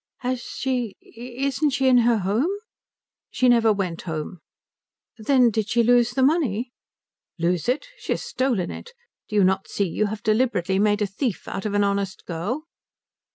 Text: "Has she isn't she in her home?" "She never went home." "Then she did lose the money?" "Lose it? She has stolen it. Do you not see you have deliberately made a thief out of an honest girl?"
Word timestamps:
"Has 0.21 0.41
she 0.41 0.95
isn't 0.99 1.69
she 1.69 1.87
in 1.87 1.99
her 1.99 2.17
home?" 2.17 2.49
"She 3.29 3.47
never 3.47 3.71
went 3.71 4.01
home." 4.01 4.39
"Then 5.19 5.51
she 5.53 5.63
did 5.83 5.85
lose 5.85 6.13
the 6.13 6.23
money?" 6.23 6.71
"Lose 7.37 7.69
it? 7.69 7.85
She 7.99 8.13
has 8.13 8.23
stolen 8.23 8.71
it. 8.71 8.93
Do 9.29 9.35
you 9.35 9.43
not 9.43 9.67
see 9.67 9.87
you 9.87 10.07
have 10.07 10.23
deliberately 10.23 10.79
made 10.79 11.03
a 11.03 11.05
thief 11.05 11.47
out 11.47 11.67
of 11.67 11.75
an 11.75 11.83
honest 11.83 12.25
girl?" 12.25 12.65